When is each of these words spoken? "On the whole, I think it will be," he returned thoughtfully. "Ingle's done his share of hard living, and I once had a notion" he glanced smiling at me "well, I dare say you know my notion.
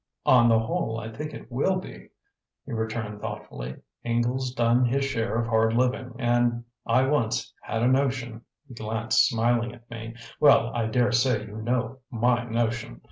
"On 0.25 0.49
the 0.49 0.57
whole, 0.57 0.99
I 0.99 1.09
think 1.11 1.31
it 1.31 1.51
will 1.51 1.75
be," 1.75 2.09
he 2.65 2.71
returned 2.71 3.21
thoughtfully. 3.21 3.75
"Ingle's 4.03 4.51
done 4.51 4.83
his 4.83 5.05
share 5.05 5.35
of 5.37 5.45
hard 5.45 5.73
living, 5.75 6.15
and 6.17 6.63
I 6.87 7.03
once 7.05 7.53
had 7.61 7.83
a 7.83 7.87
notion" 7.87 8.41
he 8.67 8.73
glanced 8.73 9.27
smiling 9.27 9.75
at 9.75 9.87
me 9.91 10.15
"well, 10.39 10.71
I 10.73 10.87
dare 10.87 11.11
say 11.11 11.45
you 11.45 11.57
know 11.61 11.99
my 12.09 12.43
notion. 12.45 12.99